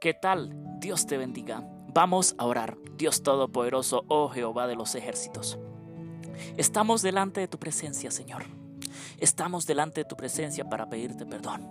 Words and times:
¿Qué 0.00 0.14
tal? 0.14 0.56
Dios 0.78 1.06
te 1.06 1.18
bendiga. 1.18 1.62
Vamos 1.92 2.34
a 2.38 2.46
orar. 2.46 2.78
Dios 2.96 3.22
Todopoderoso, 3.22 4.06
oh 4.08 4.30
Jehová 4.30 4.66
de 4.66 4.74
los 4.74 4.94
ejércitos. 4.94 5.58
Estamos 6.56 7.02
delante 7.02 7.40
de 7.40 7.48
tu 7.48 7.58
presencia, 7.58 8.10
Señor. 8.10 8.44
Estamos 9.18 9.66
delante 9.66 10.00
de 10.00 10.04
tu 10.06 10.16
presencia 10.16 10.66
para 10.70 10.88
pedirte 10.88 11.26
perdón, 11.26 11.68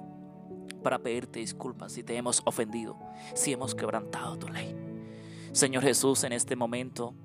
para 0.83 0.99
pedirte 0.99 1.39
disculpas 1.39 1.93
si 1.93 2.03
te 2.03 2.17
hemos 2.17 2.43
ofendido, 2.45 2.99
si 3.33 3.51
hemos 3.51 3.73
quebrantado 3.73 4.37
tu 4.37 4.47
ley. 4.47 4.75
Señor 5.51 5.81
Jesús, 5.81 6.23
en 6.23 6.33
este 6.33 6.55
momento 6.55 7.15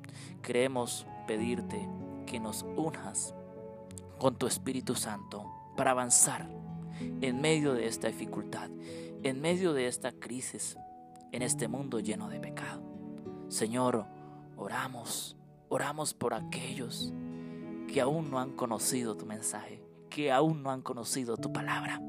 queremos 0.40 1.06
pedirte 1.26 1.86
que 2.24 2.40
nos 2.40 2.62
unjas 2.76 3.34
con 4.18 4.36
tu 4.36 4.46
Espíritu 4.46 4.94
Santo 4.94 5.44
para 5.76 5.90
avanzar 5.90 6.48
en 7.20 7.42
medio 7.42 7.74
de 7.74 7.88
esta 7.88 8.08
dificultad, 8.08 8.70
en 9.22 9.42
medio 9.42 9.74
de 9.74 9.86
esta 9.86 10.10
crisis, 10.12 10.78
en 11.34 11.42
este 11.42 11.66
mundo 11.66 11.98
lleno 11.98 12.28
de 12.28 12.38
pecado. 12.38 12.80
Señor, 13.48 14.06
oramos, 14.56 15.36
oramos 15.68 16.14
por 16.14 16.32
aquellos 16.32 17.12
que 17.88 18.00
aún 18.00 18.30
no 18.30 18.38
han 18.38 18.52
conocido 18.52 19.16
tu 19.16 19.26
mensaje, 19.26 19.82
que 20.08 20.30
aún 20.30 20.62
no 20.62 20.70
han 20.70 20.82
conocido 20.82 21.36
tu 21.36 21.52
palabra, 21.52 22.00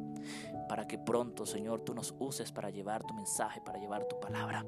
para 0.69 0.87
que 0.87 0.99
pronto, 0.99 1.47
Señor, 1.47 1.81
tú 1.81 1.95
nos 1.95 2.13
uses 2.19 2.51
para 2.51 2.69
llevar 2.69 3.03
tu 3.03 3.15
mensaje, 3.15 3.61
para 3.65 3.79
llevar 3.79 4.07
tu 4.07 4.19
palabra. 4.19 4.63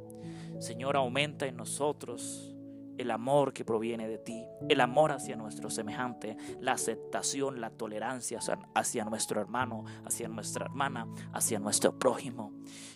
Señor, 0.58 0.96
aumenta 0.96 1.46
en 1.46 1.56
nosotros 1.56 2.57
el 2.98 3.12
amor 3.12 3.54
que 3.54 3.66
proviene 3.66 4.08
de 4.08 4.18
ti, 4.18 4.46
el 4.70 4.82
amor 4.82 5.12
hacia 5.12 5.36
nuestro 5.36 5.70
semejante, 5.70 6.38
la 6.60 6.74
aceptación, 6.74 7.62
la 7.62 7.70
tolerancia 7.70 8.40
hacia 8.74 9.06
nuestro 9.06 9.42
hermano, 9.42 9.86
hacia 10.06 10.28
nuestra 10.28 10.66
hermana, 10.66 11.08
hacia 11.34 11.60
nuestro 11.60 11.98
prójimo, 11.98 12.52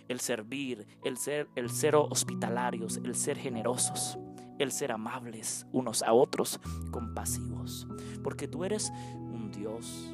el 0.08 0.20
servir, 0.20 0.88
el 1.04 1.18
ser, 1.18 1.50
el 1.56 1.70
ser 1.70 1.96
hospitalarios, 1.96 2.98
el 2.98 3.16
ser 3.16 3.38
generosos, 3.38 4.18
el 4.60 4.72
ser 4.72 4.92
amables 4.92 5.66
unos 5.72 6.04
a 6.04 6.14
otros, 6.14 6.60
compasivos, 6.92 7.88
porque 8.24 8.48
tú 8.48 8.64
eres 8.64 8.92
un 9.16 9.52
Dios 9.52 10.14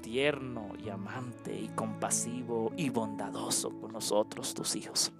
tierno 0.00 0.72
y 0.82 0.88
amante 0.88 1.54
y 1.54 1.68
compasivo 1.68 2.72
y 2.76 2.90
bondadoso 2.90 3.70
con 3.80 3.92
nosotros, 3.92 4.54
tus 4.54 4.74
hijos. 4.76 5.12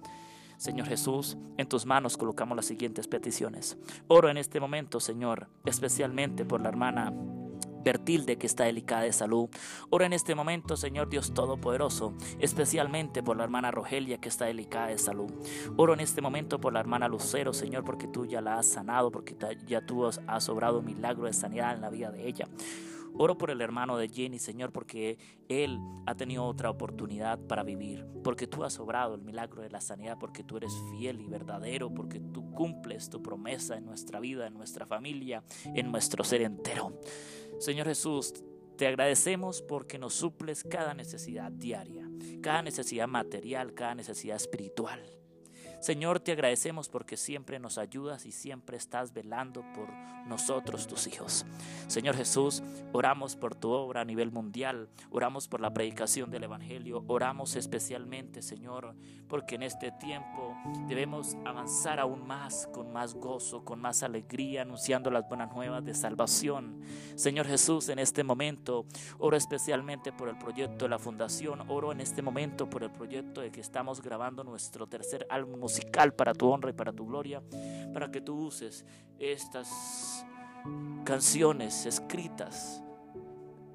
Señor 0.61 0.87
Jesús, 0.87 1.39
en 1.57 1.67
tus 1.67 1.87
manos 1.87 2.17
colocamos 2.17 2.55
las 2.55 2.67
siguientes 2.67 3.07
peticiones. 3.07 3.79
Oro 4.07 4.29
en 4.29 4.37
este 4.37 4.59
momento, 4.59 4.99
Señor, 4.99 5.47
especialmente 5.65 6.45
por 6.45 6.61
la 6.61 6.69
hermana 6.69 7.11
Bertilde 7.83 8.37
que 8.37 8.45
está 8.45 8.65
delicada 8.65 9.01
de 9.01 9.11
salud. 9.11 9.49
Oro 9.89 10.05
en 10.05 10.13
este 10.13 10.35
momento, 10.35 10.77
Señor 10.77 11.09
Dios 11.09 11.33
Todopoderoso, 11.33 12.13
especialmente 12.37 13.23
por 13.23 13.37
la 13.37 13.43
hermana 13.43 13.71
Rogelia 13.71 14.19
que 14.19 14.29
está 14.29 14.45
delicada 14.45 14.89
de 14.89 14.99
salud. 14.99 15.31
Oro 15.77 15.95
en 15.95 15.99
este 15.99 16.21
momento 16.21 16.61
por 16.61 16.73
la 16.73 16.79
hermana 16.79 17.07
Lucero, 17.07 17.53
Señor, 17.53 17.83
porque 17.83 18.07
tú 18.07 18.27
ya 18.27 18.39
la 18.39 18.59
has 18.59 18.67
sanado, 18.67 19.11
porque 19.11 19.35
ya 19.65 19.83
tú 19.83 20.05
has 20.05 20.47
obrado 20.47 20.83
milagro 20.83 21.25
de 21.25 21.33
sanidad 21.33 21.73
en 21.73 21.81
la 21.81 21.89
vida 21.89 22.11
de 22.11 22.27
ella. 22.27 22.47
Oro 23.13 23.37
por 23.37 23.51
el 23.51 23.61
hermano 23.61 23.97
de 23.97 24.09
Jenny, 24.09 24.39
Señor, 24.39 24.71
porque 24.71 25.17
él 25.49 25.79
ha 26.05 26.15
tenido 26.15 26.45
otra 26.45 26.69
oportunidad 26.69 27.39
para 27.39 27.63
vivir, 27.63 28.05
porque 28.23 28.47
tú 28.47 28.63
has 28.63 28.79
obrado 28.79 29.15
el 29.15 29.21
milagro 29.21 29.61
de 29.61 29.69
la 29.69 29.81
sanidad, 29.81 30.17
porque 30.19 30.43
tú 30.43 30.57
eres 30.57 30.73
fiel 30.91 31.19
y 31.21 31.27
verdadero, 31.27 31.93
porque 31.93 32.19
tú 32.19 32.51
cumples 32.51 33.09
tu 33.09 33.21
promesa 33.21 33.77
en 33.77 33.85
nuestra 33.85 34.19
vida, 34.19 34.47
en 34.47 34.53
nuestra 34.53 34.85
familia, 34.85 35.43
en 35.65 35.91
nuestro 35.91 36.23
ser 36.23 36.41
entero. 36.41 36.99
Señor 37.59 37.87
Jesús, 37.87 38.33
te 38.77 38.87
agradecemos 38.87 39.61
porque 39.61 39.99
nos 39.99 40.13
suples 40.13 40.63
cada 40.63 40.93
necesidad 40.93 41.51
diaria, 41.51 42.09
cada 42.41 42.63
necesidad 42.63 43.07
material, 43.07 43.73
cada 43.73 43.93
necesidad 43.93 44.37
espiritual. 44.37 45.20
Señor, 45.81 46.19
te 46.19 46.31
agradecemos 46.31 46.89
porque 46.89 47.17
siempre 47.17 47.57
nos 47.57 47.79
ayudas 47.79 48.27
y 48.27 48.31
siempre 48.31 48.77
estás 48.77 49.13
velando 49.13 49.63
por 49.73 49.89
nosotros, 50.27 50.85
tus 50.85 51.07
hijos. 51.07 51.43
Señor 51.87 52.15
Jesús, 52.15 52.61
oramos 52.91 53.35
por 53.35 53.55
tu 53.55 53.71
obra 53.71 54.01
a 54.01 54.05
nivel 54.05 54.31
mundial, 54.31 54.89
oramos 55.09 55.47
por 55.47 55.59
la 55.59 55.73
predicación 55.73 56.29
del 56.29 56.43
Evangelio, 56.43 57.03
oramos 57.07 57.55
especialmente, 57.55 58.43
Señor, 58.43 58.93
porque 59.27 59.55
en 59.55 59.63
este 59.63 59.91
tiempo 59.91 60.55
debemos 60.87 61.35
avanzar 61.45 61.99
aún 61.99 62.27
más, 62.27 62.67
con 62.71 62.93
más 62.93 63.15
gozo, 63.15 63.65
con 63.65 63.81
más 63.81 64.03
alegría, 64.03 64.61
anunciando 64.61 65.09
las 65.09 65.27
buenas 65.27 65.51
nuevas 65.51 65.83
de 65.83 65.95
salvación. 65.95 66.81
Señor 67.15 67.47
Jesús, 67.47 67.89
en 67.89 67.97
este 67.97 68.23
momento 68.23 68.85
oro 69.17 69.35
especialmente 69.35 70.11
por 70.11 70.29
el 70.29 70.37
proyecto 70.37 70.85
de 70.85 70.89
la 70.89 70.99
Fundación, 70.99 71.63
oro 71.69 71.91
en 71.91 72.01
este 72.01 72.21
momento 72.21 72.69
por 72.69 72.83
el 72.83 72.91
proyecto 72.91 73.41
de 73.41 73.51
que 73.51 73.61
estamos 73.61 73.99
grabando 73.99 74.43
nuestro 74.43 74.85
tercer 74.85 75.25
álbum 75.29 75.63
musical 75.71 76.13
para 76.13 76.33
tu 76.33 76.49
honra 76.49 76.69
y 76.69 76.73
para 76.73 76.91
tu 76.91 77.05
gloria, 77.05 77.41
para 77.93 78.11
que 78.11 78.19
tú 78.19 78.35
uses 78.35 78.85
estas 79.19 80.25
canciones 81.05 81.85
escritas 81.85 82.83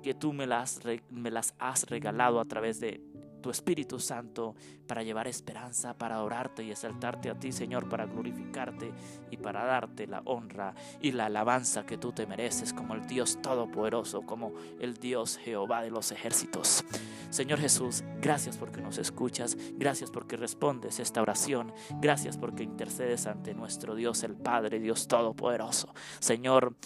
que 0.02 0.12
tú 0.12 0.32
me 0.32 0.46
las, 0.46 0.80
me 1.10 1.30
las 1.30 1.54
has 1.58 1.84
regalado 1.84 2.38
a 2.38 2.44
través 2.44 2.80
de 2.80 3.00
tu 3.40 3.50
Espíritu 3.50 3.98
Santo 3.98 4.54
para 4.86 5.02
llevar 5.02 5.28
esperanza, 5.28 5.94
para 5.94 6.22
orarte 6.22 6.62
y 6.62 6.70
exaltarte 6.70 7.30
a 7.30 7.34
ti, 7.34 7.52
Señor, 7.52 7.88
para 7.88 8.06
glorificarte 8.06 8.92
y 9.30 9.36
para 9.36 9.64
darte 9.64 10.06
la 10.06 10.22
honra 10.24 10.74
y 11.00 11.12
la 11.12 11.26
alabanza 11.26 11.86
que 11.86 11.98
tú 11.98 12.12
te 12.12 12.26
mereces 12.26 12.72
como 12.72 12.94
el 12.94 13.06
Dios 13.06 13.40
Todopoderoso, 13.42 14.22
como 14.22 14.52
el 14.80 14.94
Dios 14.94 15.38
Jehová 15.38 15.82
de 15.82 15.90
los 15.90 16.12
ejércitos. 16.12 16.84
Señor 17.30 17.58
Jesús, 17.58 18.04
gracias 18.20 18.56
porque 18.56 18.80
nos 18.80 18.98
escuchas, 18.98 19.56
gracias 19.74 20.10
porque 20.10 20.36
respondes 20.36 21.00
esta 21.00 21.20
oración, 21.22 21.72
gracias 22.00 22.38
porque 22.38 22.62
intercedes 22.62 23.26
ante 23.26 23.54
nuestro 23.54 23.94
Dios 23.94 24.22
el 24.22 24.36
Padre, 24.36 24.78
Dios 24.78 25.08
Todopoderoso. 25.08 25.92
Señor, 26.20 26.76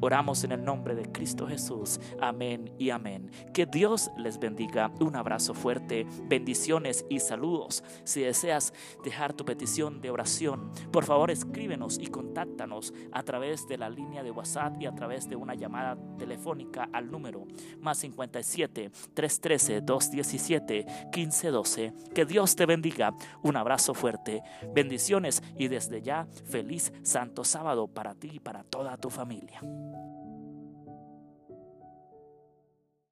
oramos 0.00 0.44
en 0.44 0.52
el 0.52 0.64
nombre 0.64 0.94
de 0.94 1.10
Cristo 1.10 1.46
Jesús. 1.46 2.00
Amén 2.20 2.72
y 2.78 2.90
amén. 2.90 3.30
Que 3.52 3.66
Dios 3.66 4.10
les 4.16 4.38
bendiga. 4.38 4.90
Un 5.00 5.16
abrazo 5.16 5.54
fuerte, 5.54 6.06
bendiciones 6.24 7.04
y 7.08 7.20
saludos. 7.20 7.84
Si 8.04 8.20
deseas 8.20 8.72
dejar 9.04 9.32
tu 9.32 9.44
petición 9.44 10.00
de 10.00 10.10
oración, 10.10 10.70
por 10.92 11.04
favor 11.04 11.30
escríbenos 11.30 11.98
y 11.98 12.06
contáctanos 12.08 12.92
a 13.12 13.22
través 13.22 13.66
de 13.68 13.78
la 13.78 13.90
línea 13.90 14.22
de 14.22 14.30
WhatsApp 14.30 14.80
y 14.80 14.86
a 14.86 14.94
través 14.94 15.28
de 15.28 15.36
una 15.36 15.54
llamada 15.54 15.96
telefónica 16.18 16.88
al 16.92 17.10
número 17.10 17.46
más 17.80 17.98
57 17.98 18.90
313 19.14 19.80
217 19.80 20.86
1512. 21.14 21.92
Que 22.14 22.24
Dios 22.24 22.56
te 22.56 22.66
bendiga. 22.66 23.14
Un 23.42 23.56
abrazo 23.56 23.94
fuerte, 23.94 24.42
bendiciones 24.74 25.42
y 25.56 25.68
desde 25.68 26.02
ya 26.02 26.26
feliz 26.44 26.92
santo 27.02 27.44
sábado 27.44 27.88
para 27.88 28.14
ti 28.14 28.30
y 28.34 28.40
para 28.40 28.64
toda 28.64 28.96
tu 28.96 29.10
familia. 29.10 29.60
thank 29.92 30.12
you 30.12 30.17